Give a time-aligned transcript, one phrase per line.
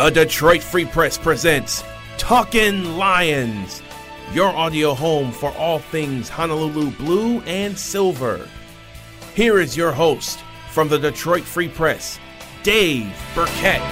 [0.00, 1.84] The Detroit Free Press presents
[2.16, 3.82] Talkin' Lions,
[4.32, 8.48] your audio home for all things Honolulu blue and silver.
[9.34, 10.38] Here is your host
[10.70, 12.18] from the Detroit Free Press,
[12.62, 13.82] Dave Birkett.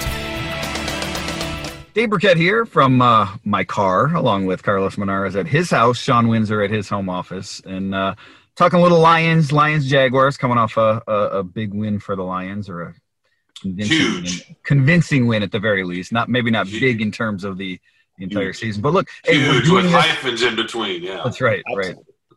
[1.93, 6.27] Dave Burkett here from uh, my car, along with Carlos Monarrez at his house, Shawn
[6.27, 8.15] Windsor at his home office, and uh,
[8.55, 12.67] talking little Lions, Lions Jaguars, coming off a, a, a, big win for the Lions,
[12.67, 12.95] or a
[13.59, 14.45] convincing Huge.
[14.47, 16.11] win, convincing win at the very least.
[16.11, 16.81] Not maybe not Huge.
[16.81, 17.79] big in terms of the,
[18.17, 18.57] the entire Huge.
[18.59, 21.03] season, but look, hey, we're Huge doing with this- hyphens in between.
[21.03, 21.21] Yeah.
[21.23, 21.95] That's right, right.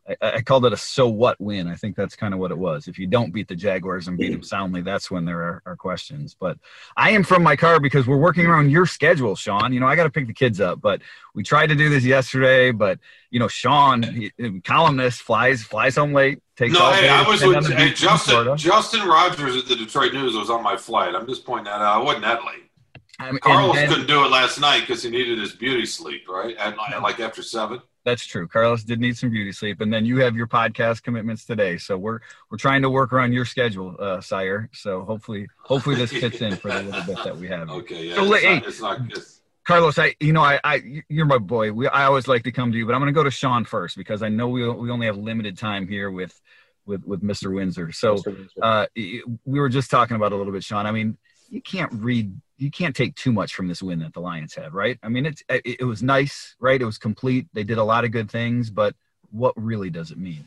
[0.09, 1.69] I, I called it a so what win.
[1.69, 2.89] I think that's kind of what it was.
[2.89, 5.77] If you don't beat the Jaguars and beat them soundly, that's when there are, are
[5.77, 6.37] questions.
[6.39, 6.59] But
[6.97, 9.73] I am from my car because we're working around your schedule, Shawn.
[9.73, 11.03] You know, I got to pick the kids up, but
[11.35, 12.73] we tried to do this yesterday.
[12.73, 12.99] But
[13.31, 14.33] you know, Shawn, he,
[14.65, 16.41] columnist, flies flies home late.
[16.57, 18.57] Takes No, hey, I was with hey, Justin.
[18.57, 21.15] Justin Rogers at the Detroit News was on my flight.
[21.15, 22.01] I'm just pointing that out.
[22.01, 22.71] I wasn't that late.
[23.19, 26.29] I mean, Carlos then- couldn't do it last night because he needed his beauty sleep,
[26.29, 26.57] right?
[26.57, 27.81] At like after seven.
[28.05, 28.49] That's true.
[28.49, 31.79] Carlos did need some beauty sleep, and then you have your podcast commitments today.
[31.79, 32.19] So we're
[32.51, 34.69] we're trying to work around your schedule, uh, sire.
[34.73, 37.71] So hopefully, hopefully this fits in for the little bit that we have.
[37.83, 38.15] Okay, yeah.
[38.17, 39.01] So, it's, hey, not, it's not.
[39.11, 41.73] It's, Carlos, I you know I, I you're my boy.
[41.73, 43.65] We I always like to come to you, but I'm going to go to Shawn
[43.65, 46.39] first because I know we we only have limited time here with
[46.87, 47.55] with with Mr.
[47.55, 47.93] Windsor.
[47.93, 48.21] So
[48.61, 50.87] uh, we were just talking about a little bit, Shawn.
[50.87, 51.17] I mean,
[51.53, 54.73] you can't read, you can't take too much from this win that the Lions had,
[54.73, 54.99] right?
[55.03, 56.81] I mean, it's it, it was nice, right?
[56.81, 57.47] It was complete.
[57.53, 58.95] They did a lot of good things, but
[59.31, 60.45] what really does it mean?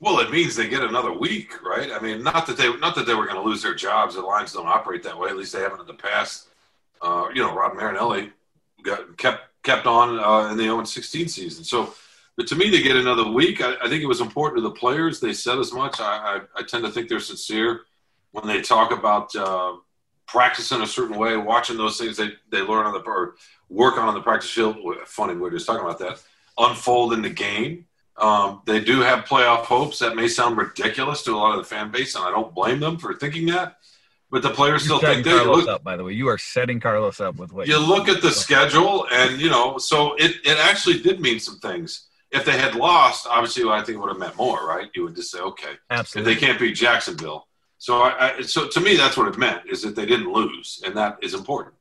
[0.00, 1.90] well, it means they get another week, right?
[1.92, 4.14] I mean, not that they not that they were going to lose their jobs.
[4.14, 5.28] The Lions don't operate that way.
[5.28, 6.48] At least they haven't in the past.
[7.02, 8.32] Uh, you know, Rod Marinelli
[8.82, 11.64] got kept kept on uh, in the 0 16 season.
[11.64, 11.94] So,
[12.36, 13.60] but to me, they get another week.
[13.60, 15.18] I, I think it was important to the players.
[15.18, 16.00] They said as much.
[16.00, 17.82] I, I, I tend to think they're sincere
[18.30, 19.74] when they talk about uh,
[20.28, 23.34] practicing a certain way, watching those things they, they learn on the or
[23.68, 24.76] work on on the practice field.
[25.06, 26.22] Funny, we were just talking about that.
[26.58, 27.86] Unfold in the game.
[28.16, 29.98] Um, they do have playoff hopes.
[30.00, 32.80] That may sound ridiculous to a lot of the fan base, and I don't blame
[32.80, 33.78] them for thinking that.
[34.30, 35.68] But the players You're still think they Carlos look.
[35.68, 36.12] up, by the way.
[36.12, 39.78] You are setting Carlos up with what You look at the schedule, and you know,
[39.78, 42.08] so it, it actually did mean some things.
[42.30, 44.90] If they had lost, obviously, I think it would have meant more, right?
[44.94, 47.47] You would just say, okay, if they can't beat Jacksonville.
[47.78, 50.82] So, I, I, so to me, that's what it meant is that they didn't lose,
[50.84, 51.74] and that is important.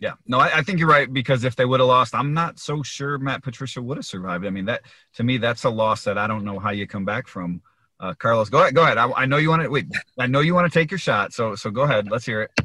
[0.00, 2.58] Yeah, no, I, I think you're right because if they would have lost, I'm not
[2.58, 4.44] so sure Matt Patricia would have survived.
[4.44, 4.82] I mean, that
[5.14, 7.62] to me, that's a loss that I don't know how you come back from.
[8.00, 8.74] Uh, Carlos, go ahead.
[8.74, 8.98] Go ahead.
[8.98, 9.86] I, I know you want to wait.
[10.18, 11.32] I know you want to take your shot.
[11.32, 12.10] So, so go ahead.
[12.10, 12.60] Let's hear it.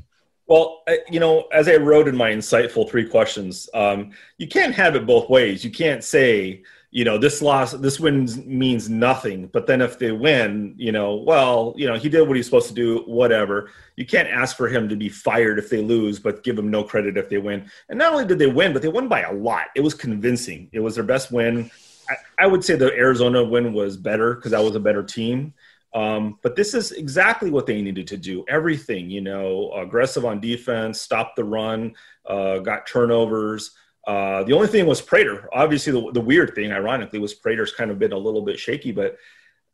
[0.47, 4.95] Well, you know, as I wrote in my insightful three questions, um, you can't have
[4.95, 5.63] it both ways.
[5.63, 9.47] You can't say, you know, this loss, this win means nothing.
[9.47, 12.67] But then if they win, you know, well, you know, he did what he's supposed
[12.69, 13.69] to do, whatever.
[13.95, 16.83] You can't ask for him to be fired if they lose, but give him no
[16.83, 17.69] credit if they win.
[17.89, 19.67] And not only did they win, but they won by a lot.
[19.75, 20.69] It was convincing.
[20.71, 21.69] It was their best win.
[22.09, 25.53] I, I would say the Arizona win was better because that was a better team.
[25.93, 28.45] Um, but this is exactly what they needed to do.
[28.47, 31.93] Everything, you know, aggressive on defense, stop the run,
[32.27, 33.71] uh, got turnovers.
[34.09, 35.47] Uh, the only thing was Prater.
[35.53, 38.91] Obviously, the, the weird thing, ironically, was Prater's kind of been a little bit shaky,
[38.91, 39.17] but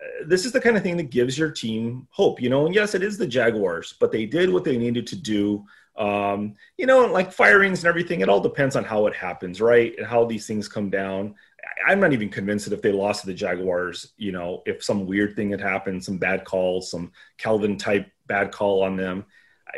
[0.02, 2.66] uh, this is the kind of thing that gives your team hope, you know.
[2.66, 5.64] And yes, it is the Jaguars, but they did what they needed to do.
[5.96, 9.94] Um, you know, like firings and everything, it all depends on how it happens, right?
[9.98, 11.36] And how these things come down.
[11.88, 15.06] I'm not even convinced that if they lost to the Jaguars, you know, if some
[15.06, 19.24] weird thing had happened, some bad call, some Calvin type bad call on them,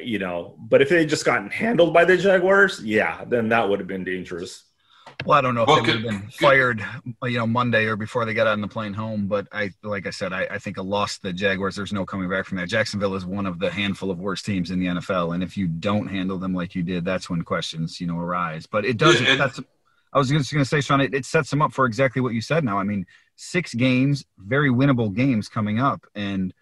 [0.03, 3.67] you know, but if they had just gotten handled by the Jaguars, yeah, then that
[3.69, 4.63] would have been dangerous.
[5.25, 6.33] Well, I don't know if Well, they would have been good.
[6.33, 6.85] fired,
[7.23, 9.27] you know, Monday or before they got on the plane home.
[9.27, 11.75] But I, like I said, I, I think a loss to the Jaguars.
[11.75, 12.67] There's no coming back from that.
[12.69, 15.67] Jacksonville is one of the handful of worst teams in the NFL, and if you
[15.67, 18.67] don't handle them like you did, that's when questions, you know, arise.
[18.67, 19.19] But it does.
[19.19, 19.59] Yeah, and- that's,
[20.13, 22.33] I was just going to say, Shawn, it, it sets them up for exactly what
[22.33, 22.63] you said.
[22.63, 23.05] Now, I mean,
[23.35, 26.53] six games, very winnable games coming up, and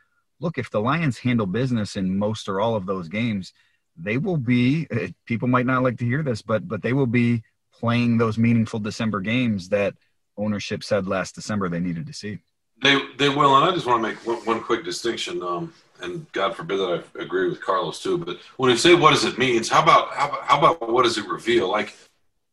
[0.45, 3.51] look, if the Lions handle business in most or all of those games,
[3.97, 4.88] they will be.
[4.92, 7.42] eh, People might not like to hear this, but but they will be
[7.74, 9.95] playing those meaningful December games that
[10.38, 12.38] ownership said last December they needed to see.
[12.83, 15.42] They they will, and I just want to make one, one quick distinction.
[15.42, 18.18] Um, and God forbid that I agree with Carlos too.
[18.18, 21.03] But when you say what does it mean, how about how about, how about what
[21.03, 21.69] does it reveal?
[21.71, 21.95] Like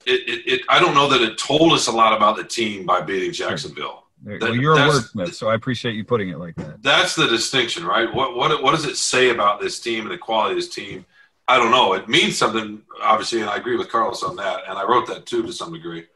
[0.06, 2.86] it, it, it, I don't know that it told us a lot about the team
[2.86, 4.06] by beating Jacksonville.
[4.24, 6.82] That- well, you're a wordsmith, so I appreciate you putting it like that.
[6.82, 8.12] That's the distinction, right?
[8.12, 11.04] What what what does it say about this team and the quality of this team?
[11.48, 11.94] I don't know.
[11.94, 14.62] It means something, obviously, and I agree with Carlos on that.
[14.68, 16.06] And I wrote that too to some degree.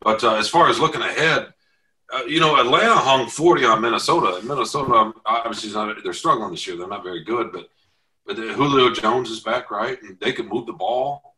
[0.00, 1.54] But uh, as far as looking ahead,
[2.12, 4.36] uh, you know, Atlanta hung 40 on Minnesota.
[4.36, 6.76] And Minnesota, um, obviously, is not, they're struggling this year.
[6.76, 7.52] They're not very good.
[7.52, 7.68] But
[8.26, 10.00] but the, Julio Jones is back, right?
[10.02, 11.36] And they can move the ball.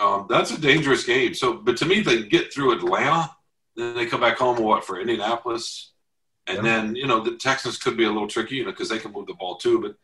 [0.00, 1.34] Um, that's a dangerous game.
[1.34, 3.30] So, but to me, they get through Atlanta,
[3.76, 4.62] then they come back home.
[4.62, 5.92] What for Indianapolis,
[6.46, 6.62] and yeah.
[6.62, 9.12] then you know the Texans could be a little tricky, you know, because they can
[9.12, 9.80] move the ball too.
[9.80, 9.96] But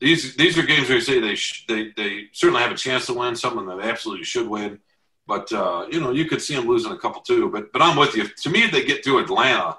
[0.00, 3.06] these these are games where you say they sh- they they certainly have a chance
[3.06, 4.78] to win, something that they absolutely should win.
[5.26, 7.50] But uh, you know, you could see them losing a couple too.
[7.50, 8.26] But but I'm with you.
[8.26, 9.78] To me, if they get through Atlanta,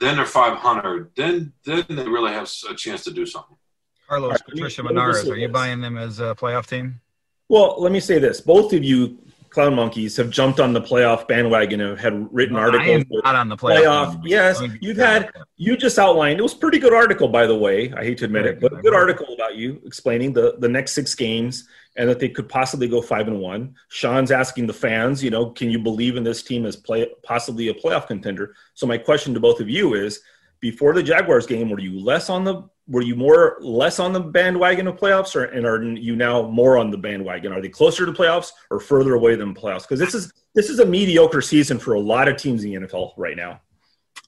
[0.00, 1.12] then they're 500.
[1.16, 3.56] Then then they really have a chance to do something.
[4.08, 7.00] Carlos, right, Patricia Monarrez, are you buying them as a playoff team?
[7.48, 9.18] Well, let me say this: both of you
[9.56, 13.06] clown monkeys have jumped on the playoff bandwagon and had written articles.
[13.24, 14.16] not on the playoff.
[14.16, 14.20] playoff.
[14.22, 15.30] Yes, you've had.
[15.56, 16.38] You just outlined.
[16.38, 17.90] It was a pretty good article, by the way.
[17.94, 20.92] I hate to admit it, but a good article about you explaining the the next
[20.92, 21.66] six games
[21.96, 23.74] and that they could possibly go five and one.
[23.88, 27.68] Shawn's asking the fans, you know, can you believe in this team as play possibly
[27.68, 28.54] a playoff contender?
[28.74, 30.20] So my question to both of you is:
[30.60, 34.20] before the Jaguars game, were you less on the were you more less on the
[34.20, 37.52] bandwagon of playoffs, or and are you now more on the bandwagon?
[37.52, 39.82] Are they closer to playoffs or further away than playoffs?
[39.82, 42.86] Because this is this is a mediocre season for a lot of teams in the
[42.86, 43.60] NFL right now.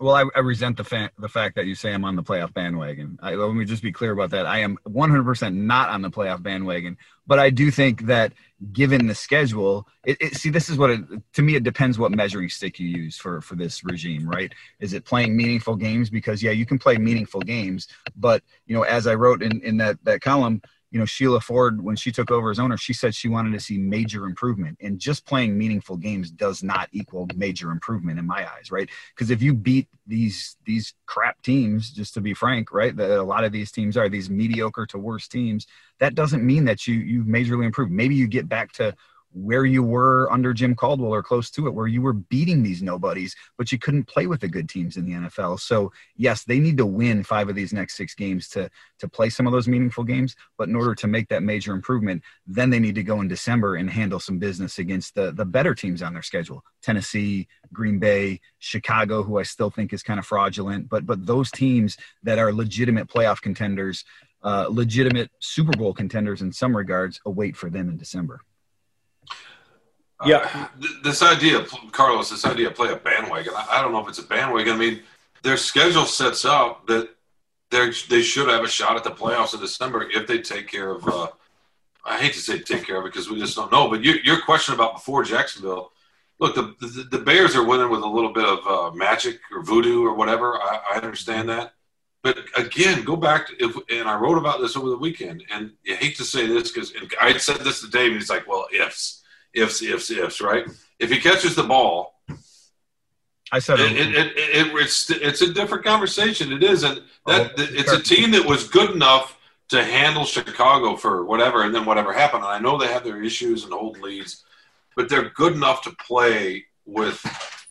[0.01, 2.55] Well, I, I resent the fa- the fact that you say I'm on the playoff
[2.55, 3.19] bandwagon.
[3.21, 4.47] I, let me just be clear about that.
[4.47, 6.97] I am 100% not on the playoff bandwagon,
[7.27, 8.33] but I do think that
[8.73, 11.01] given the schedule, it, it, see this is what it,
[11.33, 14.53] to me it depends what measuring stick you use for for this regime, right?
[14.79, 16.11] Is it playing meaningful games?
[16.11, 19.79] Because yeah, you can play meaningful games, but you know, as I wrote in in
[19.79, 23.15] that that column, you know, Sheila Ford, when she took over as owner, she said
[23.15, 24.79] she wanted to see major improvement.
[24.81, 28.89] And just playing meaningful games does not equal major improvement in my eyes, right?
[29.15, 33.23] Because if you beat these these crap teams, just to be frank, right, that a
[33.23, 35.67] lot of these teams are these mediocre to worse teams,
[36.01, 37.91] that doesn't mean that you you majorly improve.
[37.91, 38.95] Maybe you get back to
[39.33, 42.83] where you were under Jim Caldwell or close to it, where you were beating these
[42.83, 45.61] nobodies, but you couldn't play with the good teams in the NFL.
[45.61, 49.31] So yes, they need to win five of these next six games to to play
[49.31, 50.35] some of those meaningful games.
[50.57, 53.77] But in order to make that major improvement, then they need to go in December
[53.77, 58.41] and handle some business against the the better teams on their schedule: Tennessee, Green Bay,
[58.59, 60.89] Chicago, who I still think is kind of fraudulent.
[60.89, 64.05] But but those teams that are legitimate playoff contenders.
[64.41, 68.41] Uh, legitimate Super Bowl contenders in some regards await for them in December.
[70.27, 70.49] Yeah.
[70.53, 70.69] Uh,
[71.05, 74.19] this idea, Carlos, this idea of play a bandwagon, I, I, don't know if it's
[74.19, 74.75] a bandwagon.
[74.75, 75.03] I mean,
[75.43, 77.11] their schedule sets up that
[77.71, 80.91] they they should have a shot at the playoffs in December if they take care
[80.91, 81.07] of.
[81.07, 81.29] Uh,
[82.05, 83.89] I hate to say take care of it because we just don't know.
[83.89, 85.93] But you, your question about before Jacksonville,
[86.41, 89.63] look, the, the, the Bears are winning with a little bit of uh, magic or
[89.63, 90.55] voodoo or whatever.
[90.57, 91.75] I, I understand that.
[92.23, 95.73] But again, go back to if, and I wrote about this over the weekend, and
[95.85, 98.67] you hate to say this because I said this to Dave, and he's like, "Well,
[98.73, 99.18] ifs."
[99.55, 100.67] Ifs, ifs, ifs, right?
[100.99, 102.15] If he catches the ball,
[103.51, 106.53] I said it, it, it, it's it's a different conversation.
[106.53, 110.97] It is, and that oh, it's a team that was good enough to handle Chicago
[110.97, 112.45] for whatever, and then whatever happened.
[112.45, 114.45] And I know they have their issues and old leads,
[114.97, 117.21] but they're good enough to play with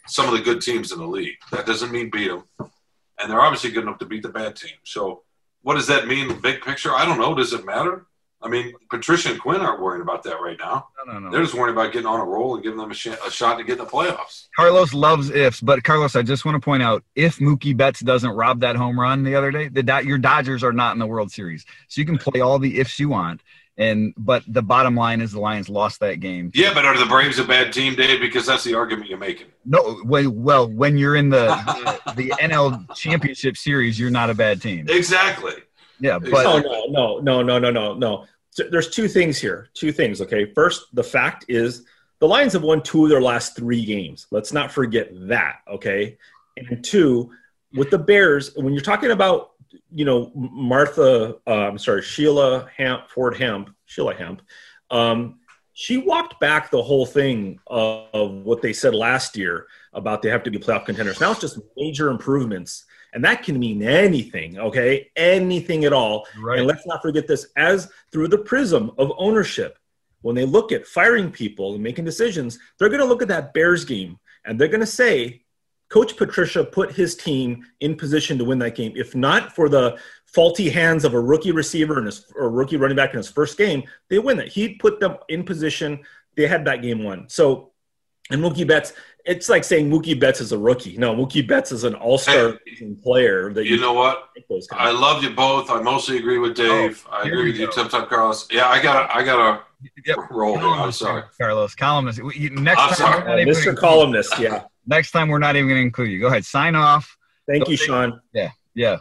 [0.08, 1.38] some of the good teams in the league.
[1.52, 2.44] That doesn't mean beat them,
[3.20, 4.78] and they're obviously good enough to beat the bad team.
[4.84, 5.24] So,
[5.62, 6.40] what does that mean?
[6.42, 7.36] Big picture, I don't know.
[7.36, 8.08] Does it matter?
[8.42, 10.90] I mean, Patricia and Quinn aren't worrying about that right now.
[11.06, 11.32] No, no, no.
[11.32, 13.58] They're just worried about getting on a roll and giving them a, sh- a shot
[13.58, 14.48] to get in the playoffs.
[14.56, 18.30] Carlos loves ifs, but Carlos, I just want to point out if Mookie Betts doesn't
[18.30, 21.08] rob that home run the other day, the Do- your Dodgers are not in the
[21.08, 21.66] World Series.
[21.88, 23.42] So you can play all the ifs you want.
[23.80, 26.52] And but the bottom line is the Lions lost that game.
[26.56, 28.20] Yeah, but are the Braves a bad team, Dave?
[28.20, 29.48] Because that's the argument you're making.
[29.66, 31.46] No, well, well when you're in the
[32.08, 34.88] the, the NL Championship Series, you're not a bad team.
[34.90, 35.54] Exactly.
[36.00, 38.26] Yeah, but no, no, no, no, no, no, no.
[38.52, 39.70] So there's two things here.
[39.74, 40.22] Two things.
[40.22, 40.52] Okay.
[40.54, 41.86] First, the fact is
[42.20, 44.28] the Lions have won two of their last three games.
[44.32, 45.60] Let's not forget that.
[45.70, 46.18] Okay.
[46.58, 47.32] And two,
[47.74, 49.52] with the Bears, when you're talking about,
[49.92, 54.42] you know, Martha, uh, I'm sorry, Sheila Hamp, Ford Hamp, Sheila Hamp,
[54.90, 55.40] um,
[55.74, 60.30] she walked back the whole thing of, of what they said last year about they
[60.30, 61.22] have to be playoff contenders.
[61.22, 62.86] Now it's just major improvements
[63.18, 65.10] and that can mean anything, okay?
[65.16, 66.28] Anything at all.
[66.40, 66.60] Right.
[66.60, 69.80] And let's not forget this as through the prism of ownership.
[70.22, 73.56] When they look at firing people and making decisions, they're going to look at that
[73.56, 75.42] Bears game and they're going to say,
[75.90, 78.94] Coach Patricia put his team in position to win that game.
[78.96, 82.98] If not for the faulty hands of a rookie receiver and his, or rookie running
[82.98, 83.82] back in his first game,
[84.12, 84.50] they win it.
[84.50, 86.02] He put them in position.
[86.36, 87.30] They had that game won.
[87.30, 87.72] So,
[88.30, 88.94] and Mookie Betts,
[89.28, 90.98] it's like saying Mookie Betts is a rookie.
[90.98, 93.52] No, Mookie Betts is an all-star hey, player.
[93.54, 94.30] That you, you know what?
[94.72, 95.70] I love you both.
[95.70, 97.06] I mostly agree with oh, Dave.
[97.12, 98.48] Oh, I agree with you, Tip Top Carlos.
[98.50, 99.64] Yeah, I got I got a
[100.06, 100.18] yep.
[100.32, 100.58] roll.
[100.58, 100.68] Here.
[100.68, 101.76] I'm sorry, Carlos.
[101.76, 102.22] Columnist.
[102.24, 103.46] Next I'm time, sorry.
[103.46, 103.78] Mr.
[103.78, 104.40] Columnist.
[104.40, 104.64] Yeah.
[104.88, 106.22] Next time, we're not even going to include you.
[106.22, 106.46] Go ahead.
[106.46, 107.18] Sign off.
[107.46, 108.22] Thank Go you, Shawn.
[108.34, 108.52] Yeah.
[108.74, 108.98] Yeah.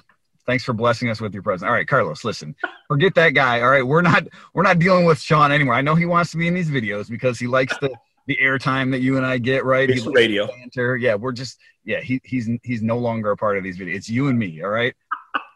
[0.47, 1.66] Thanks for blessing us with your presence.
[1.66, 2.54] All right, Carlos, listen.
[2.88, 3.61] Forget that guy.
[3.61, 5.75] All right, we're not we're not dealing with Shawn anymore.
[5.75, 7.90] I know he wants to be in these videos because he likes the
[8.26, 9.88] the airtime that you and I get, right?
[9.88, 10.47] It's radio.
[10.47, 10.97] Banter.
[10.97, 13.97] Yeah, we're just yeah, he, he's he's no longer a part of these videos.
[13.97, 14.95] It's you and me, all right?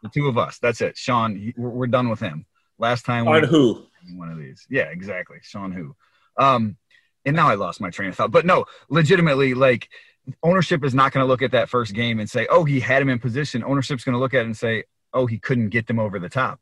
[0.03, 0.59] The two of us.
[0.59, 0.97] That's it.
[0.97, 2.47] Shawn, he, we're, we're done with him.
[2.79, 3.87] Last time on who?
[4.15, 4.67] One of these.
[4.71, 5.39] Yeah, exactly.
[5.43, 5.95] Shawn who.
[6.39, 6.77] Um
[7.27, 8.31] and now I lost my train of thought.
[8.31, 9.89] But no, legitimately, like
[10.43, 13.03] ownership is not going to look at that first game and say, "Oh, he had
[13.03, 15.87] him in position." Ownership's going to look at it and say, "Oh, he couldn't get
[15.87, 16.61] them over the top."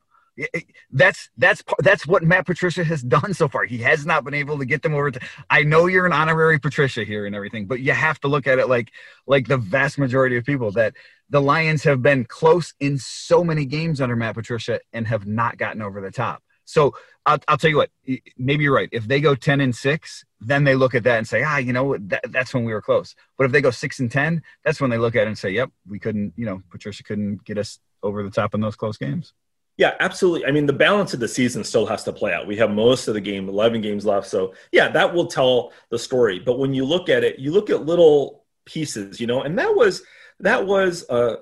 [0.91, 3.65] That's that's that's what Matt Patricia has done so far.
[3.65, 5.11] He has not been able to get them over.
[5.11, 8.47] To, I know you're an honorary Patricia here and everything, but you have to look
[8.47, 8.91] at it like
[9.27, 10.95] like the vast majority of people that
[11.31, 15.59] the Lions have been close in so many games under Matt Patricia and have not
[15.59, 16.43] gotten over the top.
[16.65, 17.91] So I'll, I'll tell you what,
[18.37, 18.91] maybe you're right.
[18.93, 21.73] If they go 10 and six, then they look at that and say, ah, you
[21.73, 23.15] know, that, that's when we were close.
[23.39, 25.51] But if they go six and 10, that's when they look at it and say,
[25.51, 28.99] yep, we couldn't, you know, Patricia couldn't get us over the top in those close
[28.99, 29.33] games.
[29.79, 30.45] Yeah, absolutely.
[30.45, 32.49] I mean, the balance of the season still has to play out.
[32.49, 34.27] We have most of the game, 11 games left.
[34.27, 36.41] So, yeah, that will tell the story.
[36.41, 39.75] But when you look at it, you look at little pieces, you know, and that
[39.75, 40.03] was,
[40.41, 41.37] that was, uh,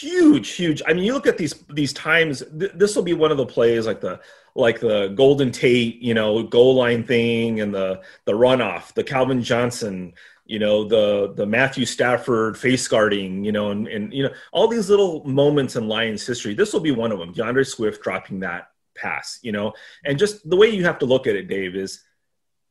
[0.00, 0.82] huge, huge.
[0.86, 2.42] I mean, you look at these these times.
[2.58, 4.20] Th- this will be one of the plays like the
[4.54, 9.42] like the Golden Tate, you know, goal line thing, and the the runoff, the Calvin
[9.42, 10.14] Johnson,
[10.48, 14.66] you know, the the Matthew Stafford face guarding, you know, and and you know all
[14.66, 16.54] these little moments in Lions history.
[16.54, 17.32] This will be one of them.
[17.32, 19.74] D'Andre Swift dropping that pass, you know,
[20.06, 22.02] and just the way you have to look at it, Dave, is,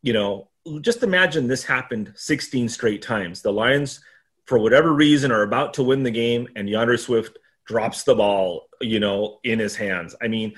[0.02, 0.50] you know,
[0.82, 3.44] just imagine this happened 16 straight times.
[3.44, 4.02] The Lions
[4.46, 8.70] for whatever reason are about to win the game and D'Andre Swift drops the ball,
[8.82, 10.16] you know, in his hands.
[10.20, 10.56] I mean,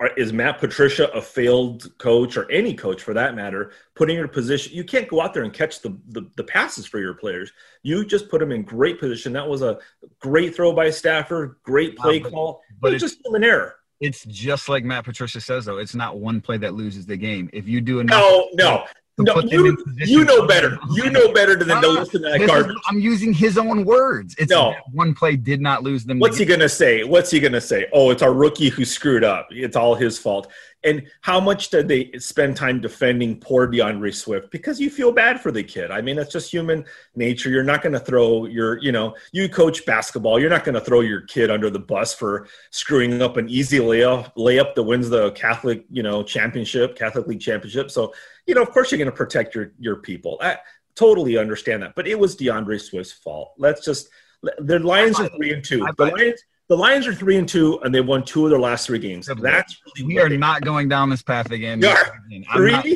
[0.00, 4.24] are, is Matt Patricia a failed coach or any coach for that matter, putting in
[4.24, 4.74] a position?
[4.74, 7.52] You can't go out there and catch the, the, the passes for your players.
[7.82, 9.32] You just put them in great position.
[9.32, 9.78] That was a
[10.20, 13.76] great throw by Stafford, great play but, call, but it's just an error.
[14.00, 15.78] It's just like Matt Patricia says, though.
[15.78, 17.50] It's not one play that loses the game.
[17.52, 18.84] If you do enough, no, no,
[19.18, 20.78] no, you, you know better.
[20.92, 22.76] You know better than to listen to that garbage.
[22.86, 24.34] I'm using his own words.
[24.38, 24.74] It's no.
[24.92, 26.18] one play did not lose them.
[26.18, 27.04] What's he going to say?
[27.04, 27.86] What's he going to say?
[27.92, 29.48] Oh, it's our rookie who screwed up.
[29.50, 30.50] It's all his fault.
[30.88, 34.50] And how much did they spend time defending poor D'Andre Swift?
[34.50, 35.90] Because you feel bad for the kid.
[35.90, 37.50] I mean, that's just human nature.
[37.50, 40.40] You're not going to throw your, you know, you coach basketball.
[40.40, 43.78] You're not going to throw your kid under the bus for screwing up an easy
[43.78, 47.90] layup, layup that wins the Catholic, you know, championship, Catholic League championship.
[47.90, 48.14] So,
[48.46, 50.38] you know, of course you're going to protect your your people.
[50.40, 50.58] I
[50.94, 51.94] totally understand that.
[51.94, 53.52] But it was D'Andre Swift's fault.
[53.58, 54.08] Let's just
[54.42, 55.86] the Lions are three and two.
[55.96, 58.86] The Lions the Lions are three and two, and they won two of their last
[58.86, 59.26] three games.
[59.26, 61.80] That's really we are not going down this path again.
[61.80, 62.20] You are.
[62.54, 62.70] Three.
[62.72, 62.86] Not,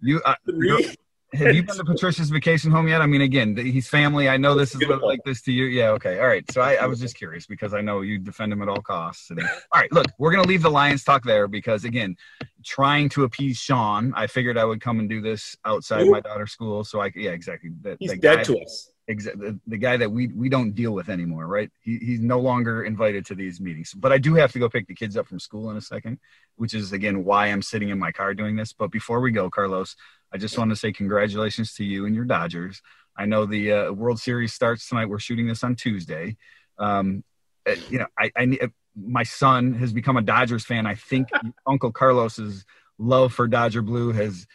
[0.00, 0.94] you uh, three.
[1.34, 3.02] Have you been to Patricia's vacation home yet?
[3.02, 4.28] I mean, again, he's family.
[4.28, 5.64] I know this is like this to you.
[5.64, 6.50] Yeah, okay, all right.
[6.50, 9.30] So I, I, was just curious because I know you defend him at all costs.
[9.30, 12.16] And, all right, look, we're gonna leave the Lions talk there because again,
[12.64, 16.12] trying to appease Shawn, I figured I would come and do this outside Ooh.
[16.12, 16.84] my daughter's school.
[16.84, 17.70] So I, yeah, exactly.
[17.82, 21.08] That, he's dead guy, to us the, the guy that we we don't deal with
[21.08, 21.70] anymore, right?
[21.80, 23.92] He, he's no longer invited to these meetings.
[23.94, 26.18] But I do have to go pick the kids up from school in a second,
[26.56, 28.72] which is again why I'm sitting in my car doing this.
[28.72, 29.96] But before we go, Carlos,
[30.32, 32.82] I just want to say congratulations to you and your Dodgers.
[33.16, 35.06] I know the uh, World Series starts tonight.
[35.06, 36.36] We're shooting this on Tuesday.
[36.78, 37.24] Um,
[37.66, 38.58] uh, you know, I, I
[38.96, 40.86] my son has become a Dodgers fan.
[40.86, 41.28] I think
[41.66, 42.64] Uncle Carlos's
[42.98, 44.46] love for Dodger blue has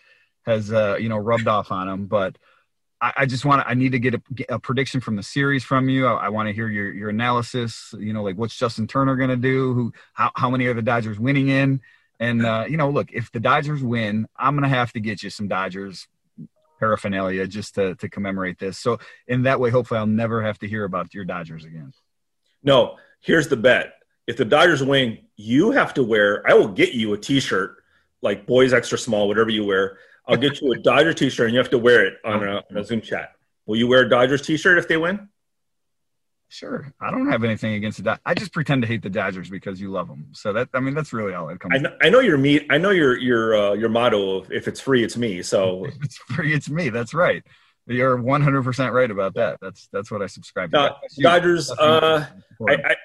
[0.46, 2.38] has uh, you know rubbed off on him, but
[3.02, 5.64] I, I just want to, I need to get a, a, prediction from the series
[5.64, 6.06] from you.
[6.06, 9.30] I, I want to hear your, your analysis, you know, like what's Justin Turner going
[9.30, 9.74] to do?
[9.74, 11.82] Who, how, how many are the Dodgers winning in?
[12.20, 15.24] And, uh, you know, look, if the Dodgers win, I'm going to have to get
[15.24, 16.08] you some Dodgers
[16.80, 18.78] paraphernalia just to, to commemorate this.
[18.78, 21.94] So in that way, hopefully I'll never have to hear about your Dodgers again.
[22.64, 23.94] No, here's the bet.
[24.28, 27.78] If the Dodgers win, you have to wear, I will get you a t-shirt
[28.22, 29.98] like boys extra small, whatever you wear
[30.28, 32.78] I'll get you a Dodger T-shirt, and you have to wear it on a, on
[32.78, 33.34] a Zoom chat.
[33.66, 35.30] Will you wear a Dodgers T-shirt if they win?
[36.52, 36.94] Sure.
[37.00, 38.22] I don't have anything against the Dodgers.
[38.26, 40.28] I just pretend to hate the Dodgers because you love them.
[40.34, 41.76] So that I mean that's really all it comes.
[41.76, 42.68] I know, I know your meet.
[42.70, 45.42] I know your your uh, your motto of if it's free, it's me.
[45.44, 46.90] So if it's free, it's me.
[46.90, 47.42] That's right.
[47.88, 49.60] You're 100 percent right about that.
[49.62, 50.80] That's that's what I subscribe to.
[50.80, 51.72] Uh, Dodgers.
[51.72, 52.26] Uh,
[52.68, 52.96] I, I,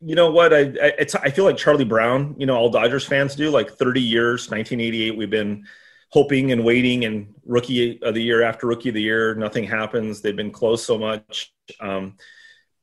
[0.00, 0.52] you know what?
[0.52, 2.34] I, I it's I feel like Charlie Brown.
[2.38, 3.50] You know, all Dodgers fans do.
[3.50, 5.16] Like 30 years, 1988.
[5.16, 5.64] We've been
[6.08, 10.20] hoping and waiting and rookie of the year after rookie of the year nothing happens
[10.20, 12.16] they've been close so much um,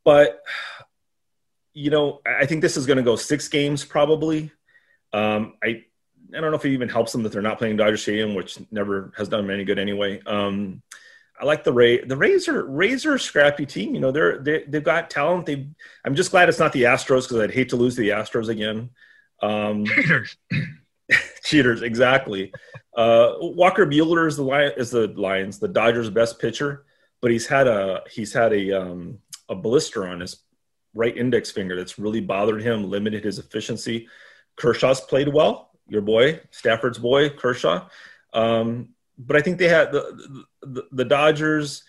[0.04, 0.42] but
[1.74, 4.52] you know i think this is going to go six games probably
[5.14, 5.84] um, i
[6.36, 8.60] i don't know if it even helps them that they're not playing dodger stadium which
[8.72, 10.82] never has done them any good anyway um,
[11.42, 12.00] I like the Ray.
[12.04, 13.96] The Rays are Rays are a scrappy team.
[13.96, 15.48] You know, they're they, they've got talent.
[15.48, 15.68] They.
[16.06, 18.50] I'm just glad it's not the Astros because I'd hate to lose to the Astros
[18.50, 18.92] again.
[19.42, 19.84] Um.
[21.44, 22.54] cheaters, exactly.
[22.96, 26.86] Uh, Walker Buehler is the Lion, is the Lions, the Dodgers' best pitcher,
[27.22, 29.20] but he's had a he's had a um,
[29.50, 30.38] a blister on his
[30.94, 34.08] right index finger that's really bothered him, limited his efficiency.
[34.56, 35.72] Kershaw's played well.
[35.88, 37.88] Your boy, Stafford's boy, Kershaw.
[38.34, 41.84] Um, but I think they had the, the, the Dodgers.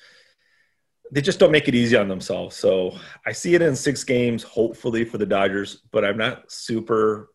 [1.12, 2.56] They just don't make it easy on themselves.
[2.56, 5.82] So I see it in six games, hopefully for the Dodgers.
[5.92, 7.30] But I'm not super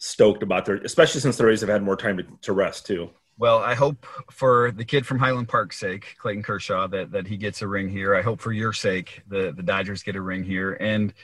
[0.00, 3.10] stoked about their, especially since the Rays have had more time to, to rest too.
[3.38, 7.36] Well, I hope for the kid from Highland Park's sake, Clayton Kershaw, that that he
[7.36, 8.14] gets a ring here.
[8.14, 10.72] I hope for your sake, the the Dodgers get a ring here.
[10.72, 11.14] And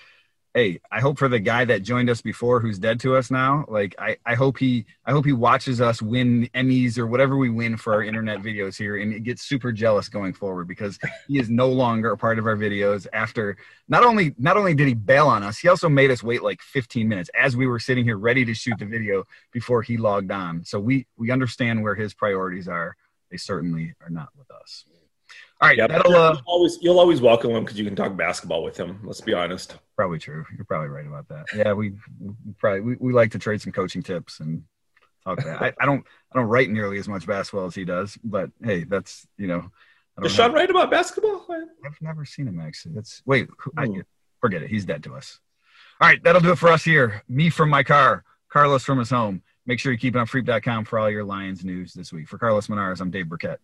[0.57, 3.67] hey, I hope for the guy that joined us before who's dead to us now.
[3.69, 7.51] Like I, I hope he I hope he watches us win Emmys or whatever we
[7.51, 10.99] win for our internet videos here and it gets super jealous going forward because
[11.29, 14.89] he is no longer a part of our videos after not only not only did
[14.89, 17.79] he bail on us, he also made us wait like 15 minutes as we were
[17.79, 20.65] sitting here ready to shoot the video before he logged on.
[20.65, 22.97] So we we understand where his priorities are.
[23.31, 24.87] They certainly are not with us.
[25.61, 28.17] All right, Yeah, that'll you'll uh, always you'll always welcome him because you can talk
[28.17, 29.01] basketball with him.
[29.05, 29.77] Let's be honest.
[29.97, 30.45] probably true.
[30.55, 31.47] You're probably right about that.
[31.57, 34.63] Yeah, we, we probably we, we like to trade some coaching tips and
[35.25, 35.63] talk that.
[35.63, 38.85] I, I don't I don't write nearly as much basketball as he does, but hey,
[38.85, 39.71] that's you know.
[40.23, 41.47] Does Shawn have- write about basketball?
[41.85, 42.95] I've never seen him actually.
[42.95, 44.01] That's wait, I, Hmm.
[44.41, 44.69] forget it.
[44.71, 45.41] He's dead to us.
[46.01, 47.23] All right, that'll do it for us here.
[47.29, 49.43] Me from my car, Carlos from his home.
[49.65, 52.29] Make sure you keep it on freep.com for all your Lions news this week.
[52.29, 53.59] For Carlos Monarrez, I'm Dave Birkett.